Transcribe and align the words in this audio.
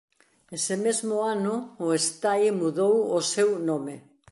Ese 0.55 0.75
mesmo 0.85 1.15
ano 1.35 1.55
o 1.85 1.85
Estai 2.01 2.43
mudou 2.61 2.95
o 3.17 3.19
seu 3.33 3.49
nome. 3.69 3.95